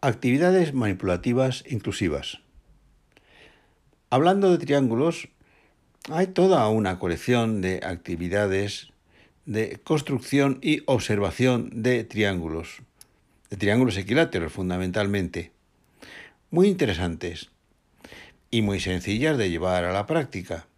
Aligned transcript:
Actividades 0.00 0.74
manipulativas 0.74 1.64
inclusivas. 1.66 2.38
Hablando 4.10 4.52
de 4.52 4.64
triángulos, 4.64 5.28
hay 6.08 6.28
toda 6.28 6.68
una 6.68 7.00
colección 7.00 7.60
de 7.62 7.80
actividades 7.82 8.92
de 9.44 9.80
construcción 9.82 10.60
y 10.62 10.84
observación 10.86 11.82
de 11.82 12.04
triángulos, 12.04 12.82
de 13.50 13.56
triángulos 13.56 13.96
equiláteros 13.96 14.52
fundamentalmente, 14.52 15.50
muy 16.52 16.68
interesantes 16.68 17.50
y 18.52 18.62
muy 18.62 18.78
sencillas 18.78 19.36
de 19.36 19.50
llevar 19.50 19.82
a 19.82 19.92
la 19.92 20.06
práctica. 20.06 20.68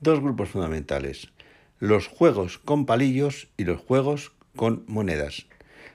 Dos 0.00 0.20
grupos 0.20 0.48
fundamentales, 0.48 1.28
los 1.78 2.06
juegos 2.06 2.56
con 2.56 2.86
palillos 2.86 3.48
y 3.58 3.64
los 3.64 3.82
juegos 3.82 4.32
con 4.56 4.82
monedas. 4.86 5.44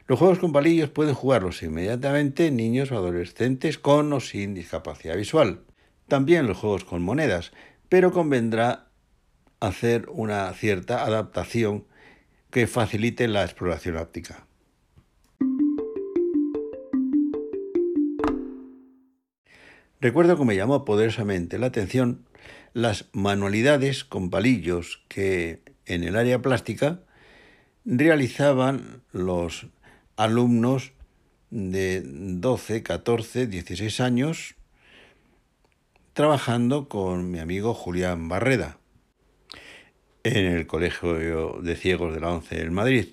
Los 0.09 0.17
juegos 0.17 0.39
con 0.39 0.51
palillos 0.51 0.89
pueden 0.89 1.13
jugarlos 1.13 1.61
inmediatamente 1.61 2.49
niños 2.49 2.91
o 2.91 2.97
adolescentes 2.97 3.77
con 3.77 4.11
o 4.11 4.19
sin 4.19 4.55
discapacidad 4.55 5.15
visual. 5.15 5.61
También 6.07 6.47
los 6.47 6.57
juegos 6.57 6.83
con 6.83 7.03
monedas, 7.03 7.51
pero 7.89 8.11
convendrá 8.11 8.87
hacer 9.59 10.09
una 10.09 10.51
cierta 10.53 11.05
adaptación 11.05 11.85
que 12.49 12.65
facilite 12.65 13.27
la 13.27 13.43
exploración 13.43 13.97
óptica. 13.97 14.47
Recuerdo 20.01 20.39
que 20.39 20.45
me 20.45 20.55
llamó 20.55 20.85
poderosamente 20.85 21.59
la 21.59 21.67
atención 21.67 22.25
las 22.73 23.09
manualidades 23.13 24.05
con 24.05 24.31
palillos 24.31 25.03
que 25.07 25.61
en 25.85 26.03
el 26.03 26.15
área 26.15 26.41
plástica 26.41 27.03
realizaban 27.85 29.03
los 29.11 29.67
alumnos 30.19 30.91
de 31.49 32.03
12, 32.03 32.83
14, 32.83 33.47
16 33.47 34.01
años 34.01 34.55
trabajando 36.11 36.89
con 36.89 37.31
mi 37.31 37.39
amigo 37.39 37.73
Julián 37.73 38.27
Barreda 38.27 38.79
en 40.23 40.45
el 40.45 40.67
Colegio 40.67 41.61
de 41.61 41.75
Ciegos 41.77 42.13
de 42.13 42.19
la 42.19 42.31
ONCE 42.31 42.61
en 42.61 42.73
Madrid. 42.73 43.07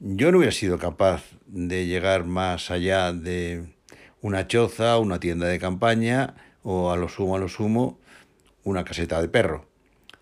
Yo 0.00 0.32
no 0.32 0.38
hubiera 0.38 0.50
sido 0.50 0.76
capaz 0.80 1.22
de 1.46 1.86
llegar 1.86 2.24
más 2.24 2.72
allá 2.72 3.12
de 3.12 3.76
una 4.22 4.48
choza, 4.48 4.98
una 4.98 5.20
tienda 5.20 5.46
de 5.46 5.60
campaña 5.60 6.34
o 6.64 6.90
a 6.90 6.96
lo 6.96 7.08
sumo, 7.08 7.36
a 7.36 7.38
lo 7.38 7.48
sumo, 7.48 8.00
una 8.64 8.84
caseta 8.84 9.22
de 9.22 9.28
perro. 9.28 9.66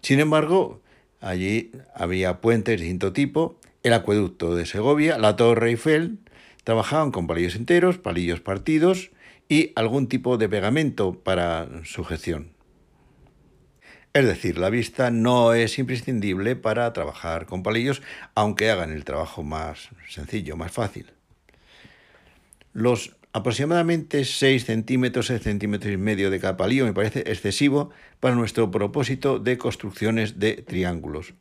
Sin 0.03 0.21
embargo, 0.21 0.83
allí 1.23 1.73
había 1.95 2.43
puentes 2.43 2.79
de 2.79 2.85
distinto 2.85 3.15
tipo 3.15 3.60
el 3.83 3.93
acueducto 3.93 4.55
de 4.55 4.67
Segovia, 4.67 5.19
la 5.19 5.37
Torre 5.37 5.71
Eiffel, 5.71 6.19
trabajaban 6.65 7.11
con 7.11 7.27
palillos 7.27 7.55
enteros, 7.55 7.99
palillos 7.99 8.41
partidos 8.41 9.11
y 9.49 9.73
algún 9.75 10.09
tipo 10.09 10.37
de 10.39 10.49
pegamento 10.49 11.15
para 11.15 11.69
sujeción. 11.85 12.53
Es 14.13 14.25
decir, 14.25 14.59
la 14.59 14.71
vista 14.71 15.11
no 15.11 15.55
es 15.55 15.79
imprescindible 15.79 16.57
para 16.57 16.93
trabajar 16.93 17.47
con 17.47 17.63
palillos, 17.63 18.03
aunque 18.35 18.71
hagan 18.71 18.91
el 18.91 19.05
trabajo 19.05 19.45
más 19.45 19.91
sencillo, 20.09 20.57
más 20.57 20.73
fácil. 20.73 21.07
Los 22.73 23.17
aproximadamente 23.33 24.25
6 24.25 24.65
centímetros, 24.65 25.27
6 25.27 25.43
centímetros 25.43 25.93
y 25.93 25.97
medio 25.97 26.31
de 26.31 26.41
cada 26.41 26.57
palillo 26.57 26.87
me 26.87 26.93
parece 26.93 27.21
excesivo 27.21 27.91
para 28.19 28.35
nuestro 28.35 28.71
propósito 28.71 29.39
de 29.39 29.59
construcciones 29.59 30.41
de 30.41 30.55
triángulos. 30.55 31.35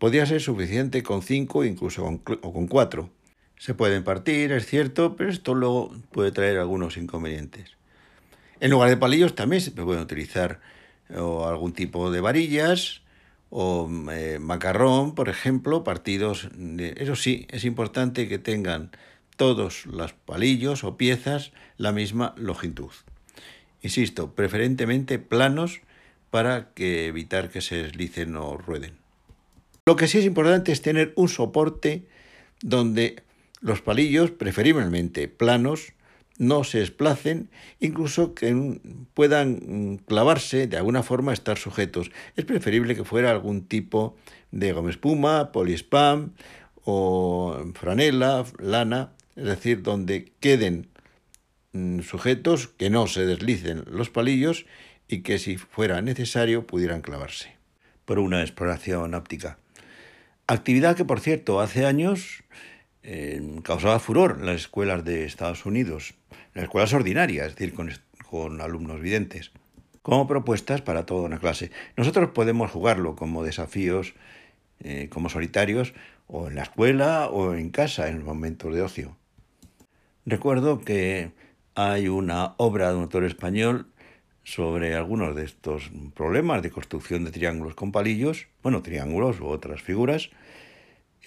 Podría 0.00 0.24
ser 0.24 0.40
suficiente 0.40 1.02
con 1.02 1.20
5 1.20 1.66
incluso 1.66 2.02
con, 2.02 2.22
o 2.40 2.52
con 2.54 2.66
4. 2.66 3.10
Se 3.58 3.74
pueden 3.74 4.02
partir, 4.02 4.50
es 4.50 4.64
cierto, 4.64 5.14
pero 5.14 5.28
esto 5.28 5.54
luego 5.54 5.94
puede 6.10 6.32
traer 6.32 6.58
algunos 6.58 6.96
inconvenientes. 6.96 7.76
En 8.60 8.70
lugar 8.70 8.88
de 8.88 8.96
palillos 8.96 9.34
también 9.34 9.60
se 9.60 9.72
pueden 9.72 10.00
utilizar 10.00 10.62
algún 11.10 11.74
tipo 11.74 12.10
de 12.10 12.22
varillas 12.22 13.02
o 13.50 13.90
eh, 14.10 14.38
macarrón, 14.40 15.14
por 15.14 15.28
ejemplo, 15.28 15.84
partidos. 15.84 16.48
De, 16.54 16.94
eso 16.96 17.14
sí, 17.14 17.46
es 17.50 17.66
importante 17.66 18.26
que 18.26 18.38
tengan 18.38 18.92
todos 19.36 19.84
los 19.84 20.14
palillos 20.14 20.82
o 20.82 20.96
piezas 20.96 21.52
la 21.76 21.92
misma 21.92 22.34
longitud. 22.38 22.92
Insisto, 23.82 24.34
preferentemente 24.34 25.18
planos 25.18 25.82
para 26.30 26.72
que 26.72 27.06
evitar 27.06 27.50
que 27.50 27.60
se 27.60 27.82
deslicen 27.82 28.34
o 28.36 28.56
rueden. 28.56 28.99
Lo 29.90 29.96
que 29.96 30.06
sí 30.06 30.18
es 30.18 30.24
importante 30.24 30.70
es 30.70 30.82
tener 30.82 31.12
un 31.16 31.28
soporte 31.28 32.06
donde 32.62 33.24
los 33.60 33.82
palillos, 33.82 34.30
preferiblemente 34.30 35.26
planos, 35.26 35.94
no 36.38 36.62
se 36.62 36.78
desplacen, 36.78 37.50
incluso 37.80 38.32
que 38.32 38.78
puedan 39.14 39.98
clavarse, 40.06 40.68
de 40.68 40.76
alguna 40.76 41.02
forma 41.02 41.32
estar 41.32 41.58
sujetos. 41.58 42.12
Es 42.36 42.44
preferible 42.44 42.94
que 42.94 43.02
fuera 43.02 43.32
algún 43.32 43.66
tipo 43.66 44.14
de 44.52 44.72
goma 44.72 44.90
espuma, 44.90 45.50
polispam 45.50 46.34
o 46.84 47.60
franela, 47.74 48.44
lana, 48.60 49.10
es 49.34 49.46
decir, 49.46 49.82
donde 49.82 50.32
queden 50.38 50.86
mm, 51.72 52.02
sujetos, 52.02 52.68
que 52.68 52.90
no 52.90 53.08
se 53.08 53.26
deslicen 53.26 53.82
los 53.90 54.08
palillos 54.08 54.66
y 55.08 55.22
que 55.22 55.40
si 55.40 55.56
fuera 55.56 56.00
necesario 56.00 56.64
pudieran 56.64 57.02
clavarse 57.02 57.56
por 58.04 58.20
una 58.20 58.42
exploración 58.42 59.14
óptica. 59.14 59.59
Actividad 60.50 60.96
que, 60.96 61.04
por 61.04 61.20
cierto, 61.20 61.60
hace 61.60 61.86
años 61.86 62.42
eh, 63.04 63.40
causaba 63.62 64.00
furor 64.00 64.38
en 64.40 64.46
las 64.46 64.62
escuelas 64.62 65.04
de 65.04 65.24
Estados 65.24 65.64
Unidos, 65.64 66.14
en 66.32 66.38
las 66.54 66.64
escuelas 66.64 66.92
ordinarias, 66.92 67.46
es 67.46 67.54
decir, 67.54 67.72
con, 68.28 68.60
alumnos 68.60 69.00
videntes, 69.00 69.52
como 70.02 70.26
propuestas 70.26 70.82
para 70.82 71.06
toda 71.06 71.22
una 71.22 71.38
clase. 71.38 71.70
Nosotros 71.96 72.30
podemos 72.30 72.72
jugarlo 72.72 73.14
como 73.14 73.44
desafíos, 73.44 74.14
eh, 74.80 75.08
como 75.08 75.28
solitarios, 75.28 75.94
o 76.26 76.48
en 76.48 76.56
la 76.56 76.64
escuela 76.64 77.28
o 77.28 77.54
en 77.54 77.70
casa, 77.70 78.08
en 78.08 78.16
los 78.16 78.24
momentos 78.24 78.74
de 78.74 78.82
ocio. 78.82 79.16
Recuerdo 80.26 80.80
que 80.80 81.30
hay 81.76 82.08
una 82.08 82.54
obra 82.56 82.88
de 82.88 82.96
un 82.96 83.02
autor 83.02 83.22
español 83.22 83.86
sobre 84.50 84.96
algunos 84.96 85.36
de 85.36 85.44
estos 85.44 85.90
problemas 86.14 86.60
de 86.62 86.70
construcción 86.70 87.24
de 87.24 87.30
triángulos 87.30 87.76
con 87.76 87.92
palillos, 87.92 88.48
bueno, 88.62 88.82
triángulos 88.82 89.40
u 89.40 89.46
otras 89.46 89.80
figuras. 89.80 90.30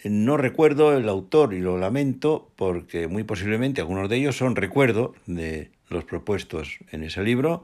No 0.03 0.35
recuerdo 0.35 0.97
el 0.97 1.07
autor 1.07 1.53
y 1.53 1.59
lo 1.59 1.77
lamento 1.77 2.51
porque 2.57 3.07
muy 3.07 3.23
posiblemente 3.23 3.79
algunos 3.79 4.09
de 4.09 4.17
ellos 4.17 4.35
son 4.35 4.57
recuerdo 4.57 5.15
de 5.25 5.71
los 5.87 6.03
propuestos 6.03 6.79
en 6.91 7.03
ese 7.03 7.23
libro 7.23 7.63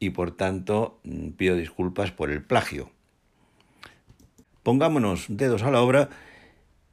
y 0.00 0.10
por 0.10 0.30
tanto 0.30 0.98
pido 1.36 1.54
disculpas 1.56 2.10
por 2.10 2.30
el 2.30 2.42
plagio. 2.42 2.90
Pongámonos 4.62 5.26
dedos 5.28 5.64
a 5.64 5.70
la 5.70 5.82
obra 5.82 6.08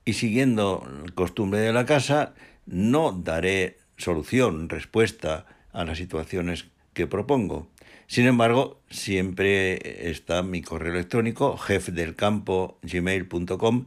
y 0.04 0.14
siguiendo 0.14 0.86
costumbre 1.14 1.62
de 1.62 1.72
la 1.72 1.86
casa, 1.86 2.34
no 2.66 3.14
daré 3.14 3.78
solución, 3.96 4.68
respuesta 4.68 5.46
a 5.72 5.86
las 5.86 5.98
situaciones 5.98 6.66
que 6.94 7.08
propongo. 7.08 7.70
Sin 8.08 8.28
embargo, 8.28 8.80
siempre 8.90 10.10
está 10.10 10.44
mi 10.44 10.62
correo 10.62 10.94
electrónico 10.94 11.58
jefdelcampo.gmail.com 11.58 13.86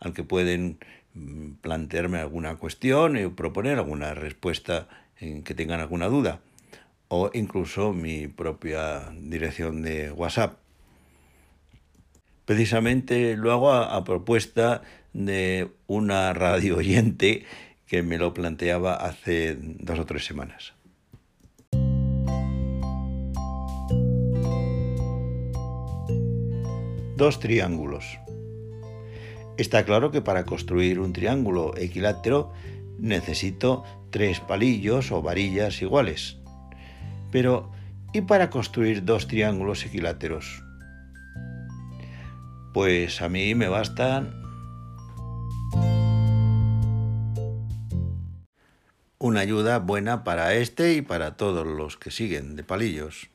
al 0.00 0.12
que 0.12 0.24
pueden 0.24 0.78
mm, 1.14 1.52
plantearme 1.60 2.18
alguna 2.18 2.56
cuestión 2.56 3.16
y 3.16 3.28
proponer 3.28 3.78
alguna 3.78 4.14
respuesta 4.14 4.88
en 5.18 5.42
que 5.42 5.54
tengan 5.54 5.80
alguna 5.80 6.08
duda 6.08 6.40
o 7.08 7.30
incluso 7.34 7.92
mi 7.92 8.28
propia 8.28 9.10
dirección 9.20 9.82
de 9.82 10.12
WhatsApp. 10.12 10.58
Precisamente 12.44 13.36
lo 13.36 13.52
hago 13.52 13.72
a, 13.72 13.96
a 13.96 14.04
propuesta 14.04 14.82
de 15.12 15.68
una 15.86 16.32
radio 16.32 16.78
oyente 16.78 17.44
que 17.86 18.02
me 18.02 18.18
lo 18.18 18.32
planteaba 18.32 18.94
hace 18.94 19.56
dos 19.58 19.98
o 19.98 20.06
tres 20.06 20.24
semanas. 20.24 20.72
Dos 27.20 27.38
triángulos. 27.38 28.18
Está 29.58 29.84
claro 29.84 30.10
que 30.10 30.22
para 30.22 30.46
construir 30.46 30.98
un 30.98 31.12
triángulo 31.12 31.76
equilátero 31.76 32.50
necesito 32.98 33.84
tres 34.08 34.40
palillos 34.40 35.12
o 35.12 35.20
varillas 35.20 35.82
iguales. 35.82 36.38
Pero, 37.30 37.70
¿y 38.14 38.22
para 38.22 38.48
construir 38.48 39.04
dos 39.04 39.28
triángulos 39.28 39.84
equiláteros? 39.84 40.64
Pues 42.72 43.20
a 43.20 43.28
mí 43.28 43.54
me 43.54 43.68
bastan 43.68 44.42
una 49.18 49.40
ayuda 49.40 49.78
buena 49.78 50.24
para 50.24 50.54
este 50.54 50.94
y 50.94 51.02
para 51.02 51.36
todos 51.36 51.66
los 51.66 51.98
que 51.98 52.10
siguen 52.10 52.56
de 52.56 52.64
palillos. 52.64 53.28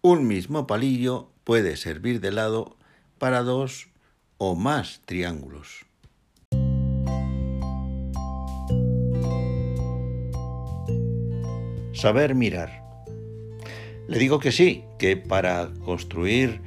Un 0.00 0.28
mismo 0.28 0.68
palillo 0.68 1.32
puede 1.42 1.76
servir 1.76 2.20
de 2.20 2.30
lado 2.30 2.76
para 3.20 3.42
dos 3.42 3.88
o 4.38 4.56
más 4.56 5.02
triángulos. 5.04 5.84
Saber 11.92 12.34
mirar. 12.34 12.82
Le 14.08 14.18
digo 14.18 14.40
que 14.40 14.52
sí, 14.52 14.84
que 14.98 15.18
para 15.18 15.68
construir 15.84 16.62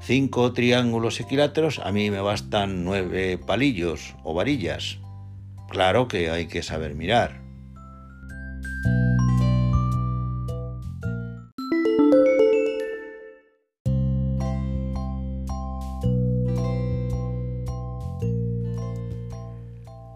cinco 0.00 0.52
triángulos 0.52 1.18
equiláteros 1.18 1.80
a 1.80 1.90
mí 1.90 2.08
me 2.08 2.20
bastan 2.20 2.84
nueve 2.84 3.36
palillos 3.36 4.14
o 4.22 4.32
varillas. 4.32 4.98
Claro 5.70 6.06
que 6.06 6.30
hay 6.30 6.46
que 6.46 6.62
saber 6.62 6.94
mirar. 6.94 7.39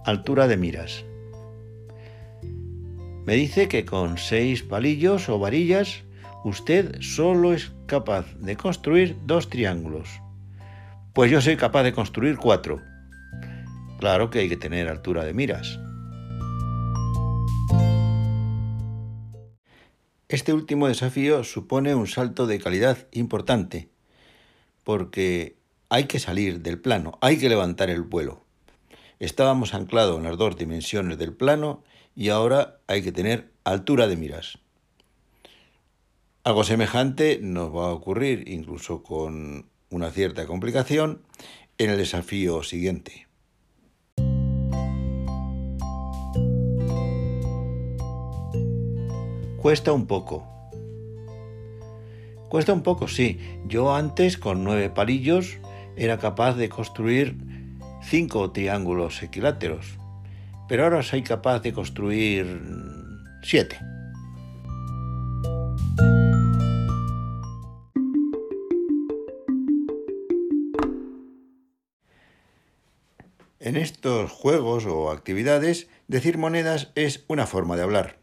Altura 0.05 0.49
de 0.49 0.59
miras. 0.59 1.03
Me 3.25 3.37
dice 3.37 3.69
que 3.69 3.87
con 3.87 4.19
seis 4.19 4.63
palillos 4.63 5.31
o 5.31 5.39
varillas 5.39 6.03
usted 6.45 7.01
solo 7.01 7.55
es 7.55 7.73
capaz 7.87 8.27
de 8.39 8.55
construir 8.55 9.17
dos 9.25 9.49
triángulos. 9.49 10.11
Pues 11.15 11.31
yo 11.31 11.41
soy 11.41 11.57
capaz 11.57 11.85
de 11.85 11.95
construir 11.95 12.37
cuatro. 12.37 12.83
Claro 13.99 14.29
que 14.29 14.41
hay 14.41 14.51
que 14.51 14.59
tener 14.59 14.89
altura 14.89 15.25
de 15.25 15.33
miras. 15.33 15.81
Este 20.29 20.53
último 20.53 20.87
desafío 20.87 21.45
supone 21.45 21.95
un 21.95 22.07
salto 22.07 22.47
de 22.47 22.59
calidad 22.59 22.99
importante, 23.13 23.89
porque 24.83 25.57
hay 25.89 26.05
que 26.05 26.19
salir 26.19 26.61
del 26.61 26.79
plano, 26.79 27.17
hay 27.23 27.39
que 27.39 27.49
levantar 27.49 27.89
el 27.89 28.03
vuelo. 28.03 28.44
Estábamos 29.19 29.75
anclados 29.75 30.19
en 30.19 30.25
las 30.25 30.37
dos 30.37 30.57
dimensiones 30.57 31.19
del 31.19 31.33
plano 31.33 31.83
y 32.17 32.29
ahora 32.31 32.79
hay 32.87 33.03
que 33.03 33.13
tener 33.13 33.53
altura 33.65 34.07
de 34.07 34.17
miras. 34.17 34.59
Algo 36.43 36.65
semejante 36.65 37.39
nos 37.41 37.75
va 37.75 37.87
a 37.87 37.93
ocurrir, 37.93 38.49
incluso 38.49 39.03
con 39.03 39.71
una 39.91 40.11
cierta 40.11 40.47
complicación, 40.47 41.23
en 41.79 41.91
el 41.91 41.97
desafío 41.97 42.63
siguiente. 42.63 43.27
Cuesta 49.57 49.93
un 49.93 50.07
poco. 50.07 50.47
Cuesta 52.51 52.75
un 52.75 52.83
poco, 52.83 53.09
sí. 53.09 53.39
Yo 53.67 53.95
antes 53.95 54.37
con 54.37 54.63
nueve 54.63 54.91
palillos 54.91 55.57
era 55.97 56.19
capaz 56.19 56.55
de 56.57 56.69
construir 56.69 57.54
cinco 58.05 58.53
triángulos 58.53 59.23
equiláteros, 59.23 59.99
pero 60.69 60.85
ahora 60.85 61.03
soy 61.03 61.23
capaz 61.23 61.61
de 61.61 61.73
construir 61.73 62.61
siete. 63.43 63.79
En 73.61 73.77
estos 73.77 74.31
juegos 74.31 74.85
o 74.85 75.11
actividades, 75.11 75.89
decir 76.07 76.37
monedas 76.37 76.93
es 76.95 77.25
una 77.29 77.47
forma 77.47 77.77
de 77.77 77.83
hablar. 77.83 78.19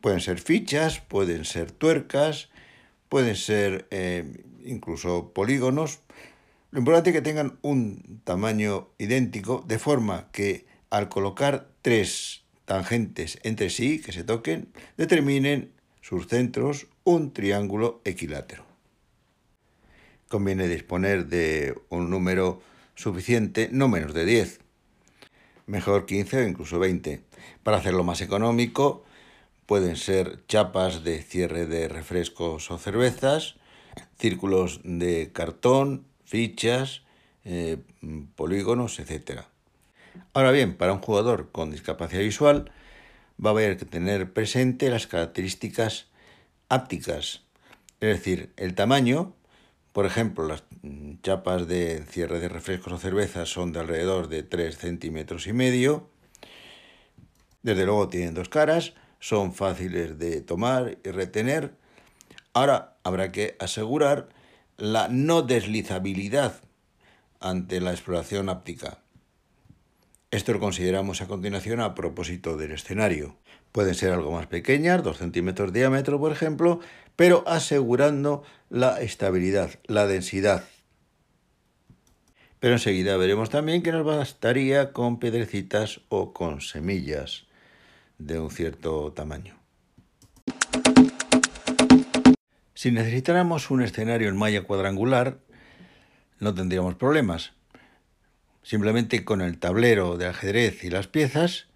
Pueden 0.00 0.20
ser 0.20 0.40
fichas, 0.40 1.00
pueden 1.00 1.44
ser 1.44 1.72
tuercas, 1.72 2.48
pueden 3.10 3.36
ser 3.36 3.86
eh, 3.90 4.44
incluso 4.64 5.32
polígonos, 5.34 6.00
lo 6.70 6.78
importante 6.80 7.10
es 7.10 7.14
que 7.14 7.22
tengan 7.22 7.58
un 7.62 8.20
tamaño 8.24 8.88
idéntico, 8.98 9.64
de 9.66 9.78
forma 9.78 10.28
que 10.32 10.66
al 10.90 11.08
colocar 11.08 11.68
tres 11.82 12.44
tangentes 12.64 13.38
entre 13.42 13.70
sí 13.70 14.00
que 14.00 14.12
se 14.12 14.24
toquen, 14.24 14.68
determinen 14.96 15.72
sus 16.00 16.26
centros 16.26 16.88
un 17.04 17.32
triángulo 17.32 18.00
equilátero. 18.04 18.64
Conviene 20.28 20.68
disponer 20.68 21.26
de 21.26 21.74
un 21.88 22.10
número 22.10 22.60
suficiente, 22.94 23.68
no 23.70 23.88
menos 23.88 24.12
de 24.12 24.24
10, 24.24 24.60
mejor 25.66 26.06
15 26.06 26.38
o 26.38 26.48
incluso 26.48 26.78
20. 26.78 27.22
Para 27.62 27.76
hacerlo 27.76 28.02
más 28.02 28.20
económico, 28.20 29.04
pueden 29.66 29.96
ser 29.96 30.44
chapas 30.46 31.04
de 31.04 31.22
cierre 31.22 31.66
de 31.66 31.88
refrescos 31.88 32.70
o 32.70 32.78
cervezas, 32.78 33.56
círculos 34.18 34.80
de 34.84 35.30
cartón, 35.32 36.06
fichas, 36.26 37.02
eh, 37.44 37.78
polígonos, 38.34 38.98
etc. 38.98 39.42
Ahora 40.34 40.50
bien, 40.50 40.76
para 40.76 40.92
un 40.92 41.00
jugador 41.00 41.50
con 41.52 41.70
discapacidad 41.70 42.20
visual 42.20 42.70
va 43.42 43.50
a 43.50 43.52
haber 43.52 43.76
que 43.78 43.84
tener 43.84 44.32
presente 44.32 44.90
las 44.90 45.06
características 45.06 46.08
ápticas, 46.68 47.42
es 48.00 48.18
decir, 48.18 48.52
el 48.56 48.74
tamaño, 48.74 49.34
por 49.92 50.04
ejemplo, 50.04 50.46
las 50.46 50.64
chapas 51.22 51.66
de 51.66 52.04
cierre 52.08 52.40
de 52.40 52.48
refrescos 52.48 52.92
o 52.92 52.98
cervezas 52.98 53.48
son 53.48 53.72
de 53.72 53.80
alrededor 53.80 54.28
de 54.28 54.42
3 54.42 54.76
centímetros 54.76 55.46
y 55.46 55.52
medio, 55.52 56.10
desde 57.62 57.86
luego 57.86 58.08
tienen 58.08 58.34
dos 58.34 58.48
caras, 58.48 58.92
son 59.18 59.54
fáciles 59.54 60.18
de 60.18 60.40
tomar 60.40 60.98
y 61.02 61.10
retener. 61.10 61.74
Ahora 62.52 62.96
habrá 63.02 63.32
que 63.32 63.56
asegurar 63.58 64.28
la 64.78 65.08
no 65.08 65.42
deslizabilidad 65.42 66.60
ante 67.40 67.80
la 67.80 67.92
exploración 67.92 68.48
áptica. 68.48 68.98
Esto 70.30 70.52
lo 70.52 70.60
consideramos 70.60 71.22
a 71.22 71.28
continuación 71.28 71.80
a 71.80 71.94
propósito 71.94 72.56
del 72.56 72.72
escenario. 72.72 73.36
Pueden 73.72 73.94
ser 73.94 74.12
algo 74.12 74.32
más 74.32 74.46
pequeñas, 74.46 75.02
2 75.02 75.16
centímetros 75.16 75.72
de 75.72 75.80
diámetro, 75.80 76.18
por 76.18 76.32
ejemplo, 76.32 76.80
pero 77.14 77.44
asegurando 77.46 78.42
la 78.68 79.00
estabilidad, 79.00 79.70
la 79.86 80.06
densidad. 80.06 80.64
Pero 82.60 82.74
enseguida 82.74 83.16
veremos 83.16 83.50
también 83.50 83.82
que 83.82 83.92
nos 83.92 84.04
bastaría 84.04 84.92
con 84.92 85.18
piedrecitas 85.18 86.00
o 86.08 86.32
con 86.32 86.60
semillas 86.60 87.46
de 88.18 88.40
un 88.40 88.50
cierto 88.50 89.12
tamaño. 89.12 89.65
Si 92.86 92.92
necesitáramos 92.92 93.72
un 93.72 93.82
escenario 93.82 94.28
en 94.28 94.36
malla 94.36 94.62
cuadrangular, 94.62 95.40
no 96.38 96.54
tendríamos 96.54 96.94
problemas. 96.94 97.50
Simplemente 98.62 99.24
con 99.24 99.40
el 99.40 99.58
tablero 99.58 100.16
de 100.16 100.28
ajedrez 100.28 100.84
y 100.84 100.90
las 100.90 101.08
piezas, 101.08 101.66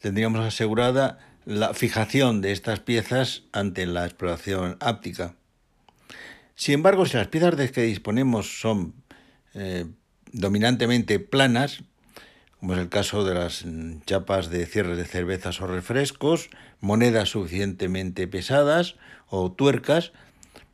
tendríamos 0.00 0.44
asegurada 0.44 1.20
la 1.44 1.72
fijación 1.72 2.40
de 2.40 2.50
estas 2.50 2.80
piezas 2.80 3.44
ante 3.52 3.86
la 3.86 4.04
exploración 4.04 4.76
áptica. 4.80 5.36
Sin 6.56 6.74
embargo, 6.74 7.06
si 7.06 7.16
las 7.16 7.28
piezas 7.28 7.56
de 7.56 7.70
que 7.70 7.82
disponemos 7.82 8.60
son 8.60 8.94
eh, 9.54 9.86
dominantemente 10.32 11.20
planas, 11.20 11.84
como 12.58 12.74
es 12.74 12.80
el 12.80 12.88
caso 12.88 13.24
de 13.24 13.34
las 13.36 13.64
chapas 14.04 14.50
de 14.50 14.66
cierre 14.66 14.96
de 14.96 15.04
cervezas 15.04 15.60
o 15.60 15.68
refrescos, 15.68 16.50
monedas 16.80 17.28
suficientemente 17.28 18.26
pesadas 18.26 18.96
o 19.28 19.52
tuercas, 19.52 20.10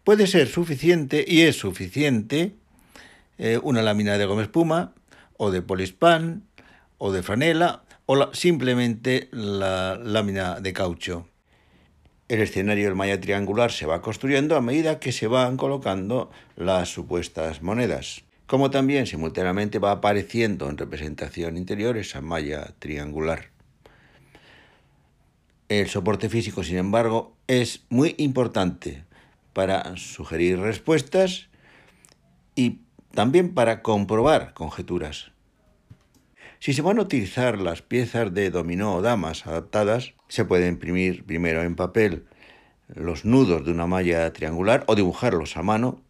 Puede 0.06 0.28
ser 0.28 0.46
suficiente 0.46 1.24
y 1.26 1.40
es 1.40 1.56
suficiente 1.56 2.52
eh, 3.38 3.58
una 3.60 3.82
lámina 3.82 4.16
de 4.16 4.24
goma 4.24 4.42
espuma 4.42 4.92
o 5.36 5.50
de 5.50 5.62
polispan 5.62 6.44
o 6.96 7.10
de 7.10 7.24
franela 7.24 7.82
o 8.06 8.32
simplemente 8.32 9.28
la 9.32 9.96
lámina 9.96 10.60
de 10.60 10.72
caucho. 10.72 11.26
El 12.28 12.40
escenario 12.40 12.84
del 12.84 12.94
malla 12.94 13.20
triangular 13.20 13.72
se 13.72 13.84
va 13.84 14.00
construyendo 14.00 14.54
a 14.54 14.60
medida 14.60 15.00
que 15.00 15.10
se 15.10 15.26
van 15.26 15.56
colocando 15.56 16.30
las 16.54 16.88
supuestas 16.88 17.60
monedas, 17.60 18.22
como 18.46 18.70
también 18.70 19.08
simultáneamente 19.08 19.80
va 19.80 19.90
apareciendo 19.90 20.70
en 20.70 20.78
representación 20.78 21.56
interior 21.56 21.96
esa 21.96 22.20
malla 22.20 22.74
triangular. 22.78 23.50
El 25.68 25.88
soporte 25.88 26.28
físico, 26.28 26.62
sin 26.62 26.76
embargo, 26.76 27.34
es 27.48 27.82
muy 27.88 28.14
importante 28.18 29.05
para 29.56 29.96
sugerir 29.96 30.58
respuestas 30.58 31.48
y 32.54 32.82
también 33.14 33.54
para 33.54 33.80
comprobar 33.80 34.52
conjeturas. 34.52 35.32
Si 36.58 36.74
se 36.74 36.82
van 36.82 36.98
a 36.98 37.02
utilizar 37.02 37.58
las 37.58 37.80
piezas 37.80 38.34
de 38.34 38.50
dominó 38.50 38.96
o 38.96 39.00
damas 39.00 39.46
adaptadas, 39.46 40.12
se 40.28 40.44
puede 40.44 40.68
imprimir 40.68 41.24
primero 41.24 41.62
en 41.62 41.74
papel 41.74 42.26
los 42.88 43.24
nudos 43.24 43.64
de 43.64 43.70
una 43.70 43.86
malla 43.86 44.30
triangular 44.34 44.84
o 44.88 44.94
dibujarlos 44.94 45.56
a 45.56 45.62
mano, 45.62 46.02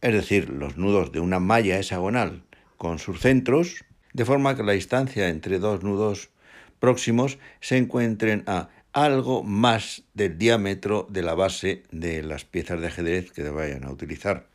es 0.00 0.12
decir, 0.12 0.50
los 0.50 0.76
nudos 0.76 1.12
de 1.12 1.20
una 1.20 1.38
malla 1.38 1.78
hexagonal 1.78 2.42
con 2.78 2.98
sus 2.98 3.20
centros, 3.20 3.84
de 4.12 4.24
forma 4.24 4.56
que 4.56 4.64
la 4.64 4.72
distancia 4.72 5.28
entre 5.28 5.60
dos 5.60 5.84
nudos 5.84 6.30
próximos 6.80 7.38
se 7.60 7.76
encuentren 7.76 8.42
a 8.48 8.70
algo 8.92 9.42
más 9.42 10.02
del 10.14 10.38
diámetro 10.38 11.06
de 11.10 11.22
la 11.22 11.34
base 11.34 11.82
de 11.90 12.22
las 12.22 12.44
piezas 12.44 12.80
de 12.80 12.88
ajedrez 12.88 13.32
que 13.32 13.48
vayan 13.48 13.84
a 13.84 13.90
utilizar. 13.90 14.46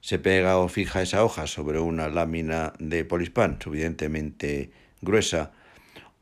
Se 0.00 0.18
pega 0.18 0.58
o 0.58 0.68
fija 0.68 1.02
esa 1.02 1.24
hoja 1.24 1.46
sobre 1.46 1.78
una 1.80 2.08
lámina 2.08 2.72
de 2.78 3.04
polispán 3.04 3.58
suficientemente 3.60 4.70
gruesa 5.02 5.52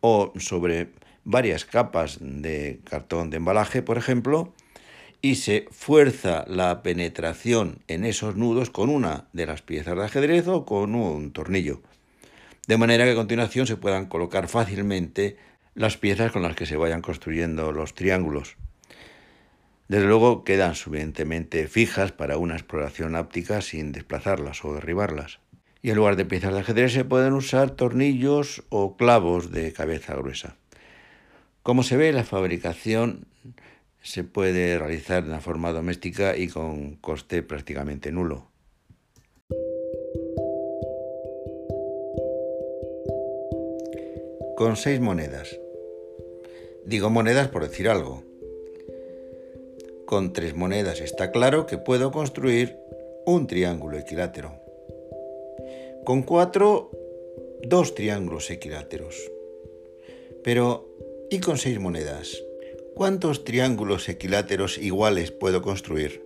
o 0.00 0.32
sobre 0.38 0.88
varias 1.24 1.64
capas 1.64 2.18
de 2.20 2.80
cartón 2.84 3.30
de 3.30 3.36
embalaje, 3.36 3.82
por 3.82 3.96
ejemplo, 3.96 4.52
y 5.22 5.36
se 5.36 5.66
fuerza 5.70 6.44
la 6.48 6.82
penetración 6.82 7.78
en 7.88 8.04
esos 8.04 8.36
nudos 8.36 8.70
con 8.70 8.90
una 8.90 9.24
de 9.32 9.46
las 9.46 9.62
piezas 9.62 9.96
de 9.96 10.04
ajedrez 10.04 10.48
o 10.48 10.66
con 10.66 10.94
un 10.94 11.32
tornillo. 11.32 11.80
De 12.66 12.76
manera 12.76 13.04
que 13.04 13.12
a 13.12 13.16
continuación 13.16 13.66
se 13.66 13.76
puedan 13.76 14.06
colocar 14.06 14.48
fácilmente 14.48 15.36
las 15.74 15.96
piezas 15.96 16.32
con 16.32 16.42
las 16.42 16.54
que 16.54 16.66
se 16.66 16.76
vayan 16.76 17.02
construyendo 17.02 17.72
los 17.72 17.94
triángulos. 17.94 18.56
Desde 19.88 20.06
luego 20.06 20.44
quedan 20.44 20.74
suficientemente 20.74 21.68
fijas 21.68 22.12
para 22.12 22.38
una 22.38 22.54
exploración 22.54 23.14
óptica 23.16 23.60
sin 23.60 23.92
desplazarlas 23.92 24.64
o 24.64 24.74
derribarlas. 24.74 25.40
Y 25.82 25.90
en 25.90 25.96
lugar 25.96 26.16
de 26.16 26.24
piezas 26.24 26.54
de 26.54 26.60
ajedrez 26.60 26.92
se 26.92 27.04
pueden 27.04 27.34
usar 27.34 27.70
tornillos 27.70 28.64
o 28.70 28.96
clavos 28.96 29.50
de 29.50 29.72
cabeza 29.72 30.14
gruesa. 30.14 30.56
Como 31.62 31.82
se 31.82 31.96
ve, 31.96 32.12
la 32.12 32.24
fabricación 32.24 33.26
se 34.00 34.24
puede 34.24 34.78
realizar 34.78 35.24
de 35.24 35.30
una 35.30 35.40
forma 35.40 35.72
doméstica 35.72 36.36
y 36.36 36.48
con 36.48 36.96
coste 36.96 37.42
prácticamente 37.42 38.12
nulo. 38.12 38.48
Con 44.56 44.76
seis 44.76 45.00
monedas. 45.00 45.58
Digo 46.86 47.08
monedas 47.10 47.48
por 47.48 47.66
decir 47.66 47.88
algo. 47.88 48.22
Con 50.06 50.32
tres 50.32 50.54
monedas 50.54 51.00
está 51.00 51.30
claro 51.30 51.66
que 51.66 51.78
puedo 51.78 52.10
construir 52.10 52.76
un 53.24 53.46
triángulo 53.46 53.98
equilátero. 53.98 54.60
Con 56.04 56.22
cuatro, 56.22 56.90
dos 57.62 57.94
triángulos 57.94 58.50
equiláteros. 58.50 59.30
Pero, 60.42 60.94
¿y 61.30 61.40
con 61.40 61.56
seis 61.56 61.80
monedas? 61.80 62.42
¿Cuántos 62.94 63.44
triángulos 63.44 64.08
equiláteros 64.10 64.76
iguales 64.76 65.30
puedo 65.30 65.62
construir? 65.62 66.22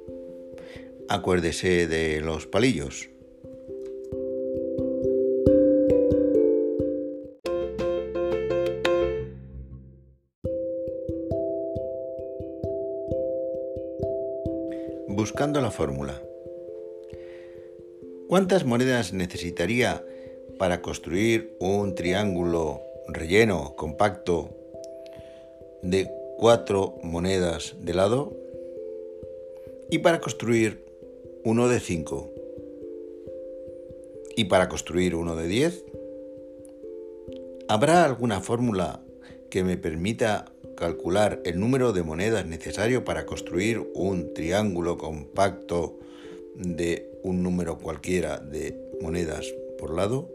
Acuérdese 1.09 1.87
de 1.87 2.21
los 2.21 2.47
palillos. 2.47 3.11
Buscando 15.29 15.61
la 15.61 15.71
fórmula. 15.71 16.23
¿Cuántas 18.29 18.65
monedas 18.65 19.13
necesitaría 19.13 20.03
para 20.59 20.81
construir 20.81 21.55
un 21.61 21.95
triángulo 21.95 22.81
relleno, 23.09 23.77
compacto, 23.77 24.49
de 25.83 26.11
cuatro 26.39 26.95
monedas 27.03 27.77
de 27.79 27.93
lado 27.93 28.35
y 29.91 29.99
para 29.99 30.19
construir 30.19 30.83
uno 31.45 31.69
de 31.69 31.81
cinco. 31.81 32.33
Y 34.35 34.45
para 34.45 34.71
construir 34.71 35.15
uno 35.15 35.37
de 35.37 35.47
diez 35.47 35.85
¿Habrá 37.69 38.03
alguna 38.07 38.41
fórmula 38.41 39.03
que 39.51 39.63
me 39.63 39.77
permita 39.77 40.47
calcular 40.79 41.43
el 41.45 41.59
número 41.59 41.93
de 41.93 42.05
monedas 42.05 42.47
necesario 42.47 43.05
para 43.05 43.27
construir 43.27 43.91
un 43.95 44.33
triángulo 44.33 44.97
compacto 44.97 45.99
de 46.55 47.11
un 47.25 47.43
número 47.43 47.79
cualquiera 47.79 48.39
de 48.39 48.79
monedas 49.01 49.53
por 49.77 49.93
lado? 49.93 50.31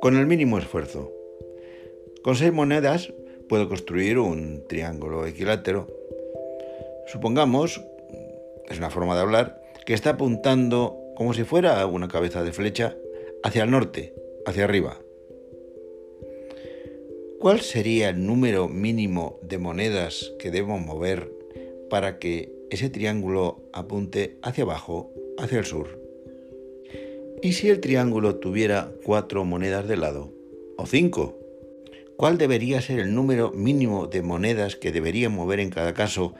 con 0.00 0.18
el 0.18 0.26
mínimo 0.26 0.58
esfuerzo. 0.58 1.10
Con 2.22 2.36
seis 2.36 2.52
monedas 2.52 3.10
puedo 3.48 3.70
construir 3.70 4.18
un 4.18 4.62
triángulo 4.68 5.24
equilátero. 5.24 5.86
Supongamos, 7.06 7.80
es 8.68 8.78
una 8.78 8.90
forma 8.90 9.14
de 9.14 9.22
hablar, 9.22 9.62
que 9.86 9.94
está 9.94 10.10
apuntando 10.10 10.98
como 11.16 11.34
si 11.34 11.44
fuera 11.44 11.84
una 11.86 12.08
cabeza 12.08 12.42
de 12.42 12.52
flecha 12.52 12.96
hacia 13.42 13.64
el 13.64 13.70
norte, 13.70 14.14
hacia 14.46 14.64
arriba. 14.64 14.98
¿Cuál 17.38 17.60
sería 17.60 18.08
el 18.08 18.26
número 18.26 18.68
mínimo 18.68 19.38
de 19.42 19.58
monedas 19.58 20.32
que 20.38 20.50
debo 20.50 20.78
mover 20.78 21.30
para 21.90 22.18
que 22.18 22.50
ese 22.70 22.88
triángulo 22.88 23.62
apunte 23.72 24.38
hacia 24.42 24.64
abajo, 24.64 25.12
hacia 25.38 25.58
el 25.58 25.66
sur? 25.66 26.00
¿Y 27.42 27.52
si 27.52 27.68
el 27.68 27.80
triángulo 27.80 28.36
tuviera 28.36 28.90
cuatro 29.04 29.44
monedas 29.44 29.86
de 29.86 29.98
lado? 29.98 30.32
¿O 30.78 30.86
cinco? 30.86 31.38
¿Cuál 32.16 32.38
debería 32.38 32.80
ser 32.80 33.00
el 33.00 33.14
número 33.14 33.50
mínimo 33.50 34.06
de 34.06 34.22
monedas 34.22 34.76
que 34.76 34.92
debería 34.92 35.28
mover 35.28 35.60
en 35.60 35.68
cada 35.68 35.92
caso 35.92 36.34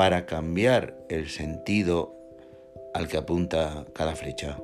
para 0.00 0.24
cambiar 0.24 0.96
el 1.10 1.28
sentido 1.28 2.16
al 2.94 3.06
que 3.06 3.18
apunta 3.18 3.84
cada 3.94 4.16
flecha? 4.16 4.56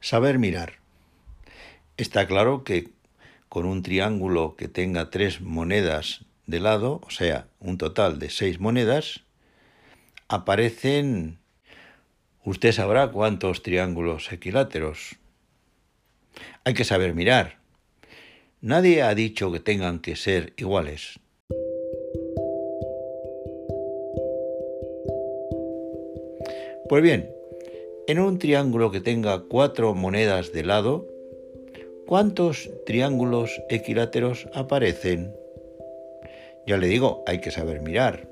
Saber 0.00 0.38
mirar. 0.38 0.78
Está 1.98 2.26
claro 2.26 2.64
que 2.64 2.88
con 3.50 3.66
un 3.66 3.82
triángulo 3.82 4.56
que 4.56 4.68
tenga 4.68 5.10
tres 5.10 5.42
monedas 5.42 6.24
de 6.46 6.60
lado, 6.60 7.02
o 7.04 7.10
sea, 7.10 7.46
un 7.60 7.76
total 7.76 8.18
de 8.18 8.30
seis 8.30 8.58
monedas, 8.58 9.24
aparecen, 10.28 11.40
usted 12.42 12.72
sabrá 12.72 13.12
cuántos 13.12 13.62
triángulos 13.62 14.32
equiláteros. 14.32 15.16
Hay 16.64 16.72
que 16.72 16.84
saber 16.84 17.12
mirar. 17.12 17.65
Nadie 18.66 19.02
ha 19.02 19.14
dicho 19.14 19.52
que 19.52 19.60
tengan 19.60 20.00
que 20.00 20.16
ser 20.16 20.52
iguales. 20.56 21.20
Pues 26.88 27.00
bien, 27.00 27.30
en 28.08 28.18
un 28.18 28.40
triángulo 28.40 28.90
que 28.90 29.00
tenga 29.00 29.44
cuatro 29.48 29.94
monedas 29.94 30.52
de 30.52 30.64
lado, 30.64 31.06
¿cuántos 32.08 32.68
triángulos 32.86 33.62
equiláteros 33.70 34.48
aparecen? 34.52 35.32
Ya 36.66 36.76
le 36.76 36.88
digo, 36.88 37.22
hay 37.28 37.40
que 37.40 37.52
saber 37.52 37.82
mirar. 37.82 38.28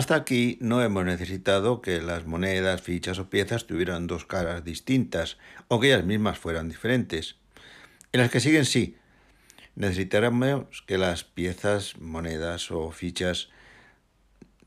Hasta 0.00 0.14
aquí 0.14 0.56
no 0.62 0.82
hemos 0.82 1.04
necesitado 1.04 1.82
que 1.82 2.00
las 2.00 2.24
monedas, 2.24 2.80
fichas 2.80 3.18
o 3.18 3.28
piezas 3.28 3.66
tuvieran 3.66 4.06
dos 4.06 4.24
caras 4.24 4.64
distintas 4.64 5.36
o 5.68 5.78
que 5.78 5.88
ellas 5.88 6.06
mismas 6.06 6.38
fueran 6.38 6.70
diferentes. 6.70 7.36
En 8.10 8.22
las 8.22 8.30
que 8.30 8.40
siguen 8.40 8.64
sí, 8.64 8.96
necesitaremos 9.74 10.80
que 10.86 10.96
las 10.96 11.24
piezas, 11.24 11.98
monedas 11.98 12.70
o 12.70 12.90
fichas 12.92 13.50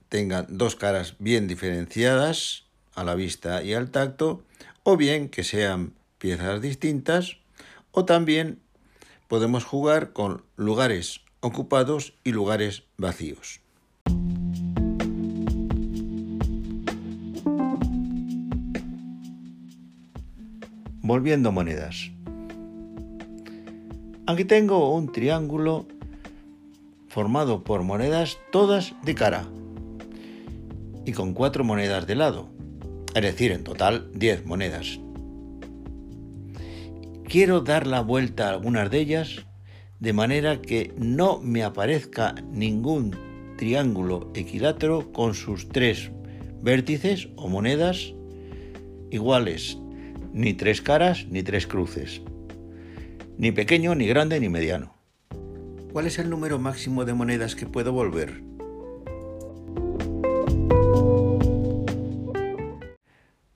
tengan 0.08 0.46
dos 0.50 0.76
caras 0.76 1.16
bien 1.18 1.48
diferenciadas 1.48 2.68
a 2.94 3.04
la 3.04 3.16
vista 3.16 3.64
y 3.64 3.74
al 3.74 3.90
tacto, 3.90 4.46
o 4.84 4.98
bien 4.98 5.30
que 5.30 5.44
sean 5.44 5.96
piezas 6.20 6.62
distintas, 6.62 7.38
o 7.90 8.06
también 8.06 8.60
podemos 9.28 9.64
jugar 9.64 10.14
con 10.14 10.46
lugares 10.58 11.22
ocupados 11.40 12.14
y 12.24 12.34
lugares 12.34 12.84
vacíos. 12.98 13.63
Volviendo 21.06 21.52
monedas. 21.52 22.12
Aquí 24.26 24.46
tengo 24.46 24.96
un 24.96 25.12
triángulo 25.12 25.86
formado 27.10 27.66
por 27.66 27.84
monedas 27.84 28.38
todas 28.54 28.96
de 29.04 29.14
cara 29.14 29.46
y 31.06 31.12
con 31.12 31.34
cuatro 31.34 31.66
monedas 31.66 32.08
de 32.08 32.16
lado, 32.16 32.48
es 33.14 33.22
decir, 33.22 33.52
en 33.52 33.66
total 33.66 34.10
10 34.14 34.46
monedas. 34.46 35.02
Quiero 37.26 37.60
dar 37.60 37.86
la 37.86 38.00
vuelta 38.00 38.48
a 38.48 38.52
algunas 38.52 38.90
de 38.90 39.02
ellas 39.02 39.46
de 40.00 40.14
manera 40.14 40.62
que 40.62 40.94
no 40.98 41.42
me 41.42 41.66
aparezca 41.66 42.34
ningún 42.50 43.14
triángulo 43.58 44.32
equilátero 44.36 45.12
con 45.12 45.34
sus 45.34 45.68
tres 45.68 46.12
vértices 46.62 47.28
o 47.36 47.50
monedas 47.50 48.14
iguales 49.12 49.83
ni 50.34 50.54
tres 50.54 50.82
caras 50.82 51.28
ni 51.30 51.44
tres 51.44 51.68
cruces, 51.68 52.22
ni 53.38 53.52
pequeño, 53.52 53.96
ni 53.96 54.08
grande, 54.08 54.40
ni 54.40 54.50
mediano. 54.50 54.94
¿Cuál 55.92 56.08
es 56.08 56.18
el 56.18 56.30
número 56.30 56.58
máximo 56.58 57.06
de 57.06 57.14
monedas 57.14 57.56
que 57.56 57.68
puedo 57.68 57.94
volver? 57.94 58.42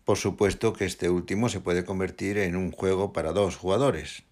Por 0.06 0.18
supuesto 0.18 0.72
que 0.72 0.86
este 0.86 1.10
último 1.10 1.50
se 1.50 1.60
puede 1.60 1.84
convertir 1.84 2.38
en 2.38 2.56
un 2.56 2.72
juego 2.72 3.12
para 3.12 3.34
dos 3.34 3.58
jugadores, 3.58 4.24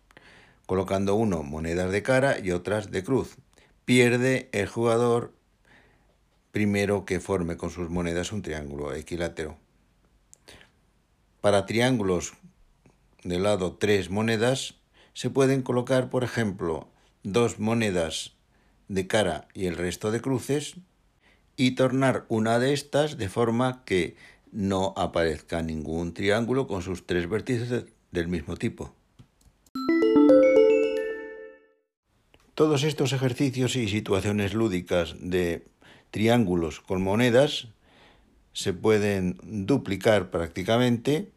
colocando 0.67 1.15
uno 1.15 1.43
monedas 1.43 1.91
de 1.91 2.03
cara 2.03 2.39
y 2.39 2.51
otras 2.51 2.91
de 2.91 3.03
cruz. 3.03 3.37
Pierde 3.83 4.49
el 4.51 4.67
jugador 4.67 5.33
primero 6.51 7.05
que 7.05 7.19
forme 7.19 7.57
con 7.57 7.71
sus 7.71 7.89
monedas 7.89 8.31
un 8.31 8.41
triángulo 8.41 8.93
equilátero. 8.93 9.57
Para 11.45 11.67
triángulos 11.67 12.33
de 13.23 13.37
lado 13.37 13.75
tres 13.75 14.09
monedas, 14.09 14.79
se 15.13 15.29
pueden 15.29 15.61
colocar, 15.61 16.09
por 16.09 16.23
ejemplo, 16.23 16.89
dos 17.21 17.59
monedas 17.59 18.33
de 18.87 19.05
cara 19.05 19.47
y 19.53 19.67
el 19.67 19.77
resto 19.77 20.09
de 20.09 20.21
cruces 20.21 20.77
y 21.55 21.75
tornar 21.75 22.25
una 22.29 22.57
de 22.57 22.73
estas 22.73 23.19
de 23.19 23.29
forma 23.29 23.83
que 23.85 24.15
no 24.51 24.95
aparezca 24.97 25.61
ningún 25.61 26.15
triángulo 26.15 26.65
con 26.65 26.81
sus 26.81 27.05
tres 27.05 27.29
vértices 27.29 27.85
del 28.09 28.27
mismo 28.27 28.57
tipo. 28.57 28.95
Todos 32.55 32.83
estos 32.83 33.13
ejercicios 33.13 33.75
y 33.75 33.87
situaciones 33.87 34.55
lúdicas 34.55 35.15
de 35.19 35.67
triángulos 36.09 36.79
con 36.79 37.03
monedas 37.03 37.67
se 38.53 38.73
pueden 38.73 39.37
duplicar 39.43 40.31
prácticamente 40.31 41.34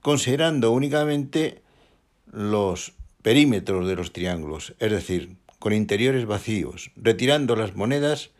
considerando 0.00 0.72
únicamente 0.72 1.62
los 2.30 2.94
perímetros 3.22 3.86
de 3.88 3.96
los 3.96 4.12
triángulos, 4.12 4.74
es 4.78 4.90
decir, 4.90 5.36
con 5.58 5.72
interiores 5.72 6.26
vacíos, 6.26 6.90
retirando 6.96 7.56
las 7.56 7.74
monedas 7.74 8.30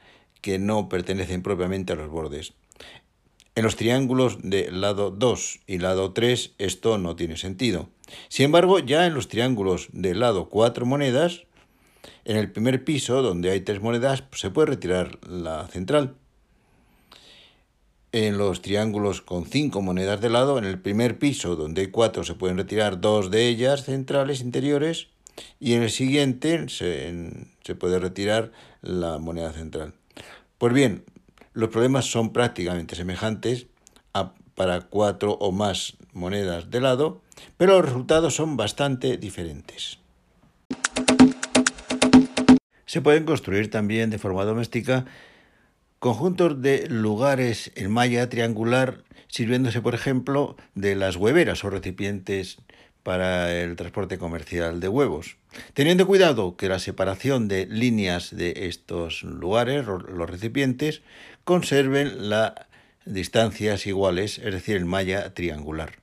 que 0.42 0.58
no 0.58 0.88
pertenecen 0.88 1.42
propiamente 1.42 1.94
a 1.94 1.96
los 1.96 2.10
bordes. 2.10 2.52
En 3.54 3.64
los 3.64 3.76
triángulos 3.76 4.38
de 4.42 4.70
lado 4.70 5.10
2 5.10 5.60
y 5.66 5.78
lado 5.78 6.12
3 6.12 6.54
esto 6.58 6.98
no 6.98 7.16
tiene 7.16 7.36
sentido. 7.36 7.88
Sin 8.28 8.46
embargo, 8.46 8.78
ya 8.80 9.06
en 9.06 9.14
los 9.14 9.28
triángulos 9.28 9.88
de 9.92 10.14
lado 10.14 10.48
4 10.50 10.84
monedas, 10.84 11.44
en 12.24 12.36
el 12.36 12.50
primer 12.50 12.84
piso, 12.84 13.22
donde 13.22 13.50
hay 13.50 13.60
tres 13.60 13.80
monedas, 13.80 14.24
se 14.32 14.50
puede 14.50 14.66
retirar 14.66 15.18
la 15.26 15.68
central. 15.68 16.16
En 18.16 18.38
los 18.38 18.62
triángulos 18.62 19.22
con 19.22 19.44
cinco 19.44 19.82
monedas 19.82 20.20
de 20.20 20.30
lado, 20.30 20.56
en 20.56 20.64
el 20.64 20.78
primer 20.78 21.18
piso, 21.18 21.56
donde 21.56 21.80
hay 21.80 21.86
cuatro, 21.88 22.22
se 22.22 22.36
pueden 22.36 22.56
retirar 22.56 23.00
dos 23.00 23.28
de 23.28 23.48
ellas 23.48 23.82
centrales 23.82 24.40
interiores 24.40 25.08
y 25.58 25.72
en 25.72 25.82
el 25.82 25.90
siguiente 25.90 26.68
se, 26.68 27.74
puede 27.74 27.98
retirar 27.98 28.52
la 28.82 29.18
moneda 29.18 29.52
central. 29.52 29.94
Pues 30.58 30.72
bien, 30.72 31.04
los 31.54 31.70
problemas 31.70 32.08
son 32.08 32.32
prácticamente 32.32 32.94
semejantes 32.94 33.66
para 34.54 34.82
cuatro 34.82 35.32
o 35.32 35.50
más 35.50 35.96
monedas 36.12 36.70
de 36.70 36.80
lado, 36.80 37.20
pero 37.56 37.72
los 37.72 37.84
resultados 37.84 38.36
son 38.36 38.56
bastante 38.56 39.16
diferentes. 39.16 39.98
Se 42.86 43.00
pueden 43.00 43.24
construir 43.24 43.70
también 43.70 44.10
de 44.10 44.20
forma 44.20 44.44
doméstica 44.44 45.04
conjuntos 46.04 46.60
de 46.60 46.86
lugares 46.90 47.72
en 47.76 47.90
malla 47.90 48.28
triangular 48.28 49.04
sirviéndose, 49.26 49.80
por 49.80 49.94
ejemplo, 49.94 50.54
de 50.74 50.96
las 50.96 51.16
hueveras 51.16 51.64
o 51.64 51.70
recipientes 51.70 52.58
para 53.02 53.50
el 53.58 53.74
transporte 53.74 54.18
comercial 54.18 54.80
de 54.80 54.88
huevos. 54.88 55.38
Teniendo 55.72 56.06
cuidado 56.06 56.58
que 56.58 56.68
la 56.68 56.78
separación 56.78 57.48
de 57.48 57.64
líneas 57.64 58.36
de 58.36 58.66
estos 58.66 59.22
lugares, 59.22 59.86
los 59.86 60.28
recipientes, 60.28 61.00
conserven 61.44 62.28
las 62.28 62.52
distancias 63.06 63.86
iguales, 63.86 64.36
es 64.36 64.52
decir, 64.52 64.76
en 64.76 64.86
malla 64.86 65.32
triangular. 65.32 66.00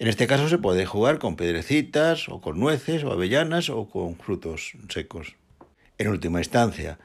En 0.00 0.08
este 0.08 0.26
caso 0.26 0.48
se 0.48 0.58
puede 0.58 0.84
jugar 0.84 1.20
con 1.20 1.36
pedrecitas 1.36 2.28
o 2.28 2.40
con 2.40 2.58
nueces 2.58 3.04
o 3.04 3.12
avellanas 3.12 3.70
o 3.70 3.88
con 3.88 4.16
frutos 4.16 4.72
secos. 4.88 5.36
En 5.96 6.08
última 6.08 6.40
instancia, 6.40 6.98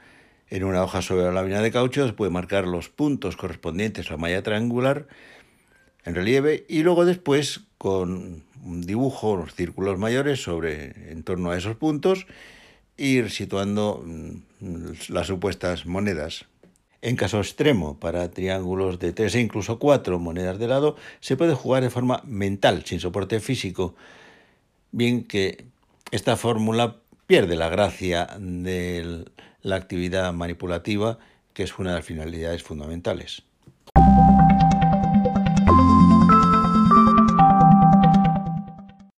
en 0.50 0.64
una 0.64 0.82
hoja 0.82 1.00
sobre 1.00 1.24
la 1.24 1.32
lámina 1.32 1.62
de 1.62 1.70
caucho 1.70 2.06
se 2.06 2.12
puede 2.12 2.30
marcar 2.30 2.66
los 2.66 2.88
puntos 2.88 3.36
correspondientes 3.36 4.08
a 4.08 4.12
la 4.12 4.16
malla 4.18 4.42
triangular 4.42 5.06
en 6.04 6.14
relieve 6.14 6.64
y 6.68 6.82
luego 6.82 7.04
después 7.04 7.60
con 7.78 8.42
un 8.62 8.82
dibujo, 8.82 9.36
los 9.36 9.54
círculos 9.54 9.98
mayores 9.98 10.42
sobre 10.42 11.12
en 11.12 11.22
torno 11.22 11.50
a 11.50 11.56
esos 11.56 11.76
puntos, 11.76 12.26
ir 12.96 13.30
situando 13.30 14.02
mm, 14.04 14.34
las 15.08 15.28
supuestas 15.28 15.86
monedas. 15.86 16.44
En 17.02 17.16
caso 17.16 17.38
extremo, 17.38 17.98
para 17.98 18.30
triángulos 18.30 18.98
de 18.98 19.14
tres 19.14 19.34
e 19.34 19.40
incluso 19.40 19.78
cuatro 19.78 20.18
monedas 20.18 20.58
de 20.58 20.68
lado, 20.68 20.96
se 21.20 21.36
puede 21.36 21.54
jugar 21.54 21.82
de 21.82 21.88
forma 21.88 22.22
mental, 22.26 22.84
sin 22.84 23.00
soporte 23.00 23.40
físico, 23.40 23.94
bien 24.92 25.24
que 25.24 25.64
esta 26.10 26.36
fórmula 26.36 26.96
pierde 27.26 27.56
la 27.56 27.70
gracia 27.70 28.28
de 28.38 29.24
la 29.62 29.76
actividad 29.76 30.32
manipulativa, 30.32 31.18
que 31.54 31.62
es 31.62 31.78
una 31.78 31.90
de 31.90 31.96
las 31.96 32.06
finalidades 32.06 32.62
fundamentales. 32.62 33.42